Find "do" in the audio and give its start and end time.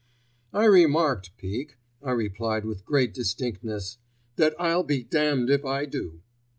5.85-6.23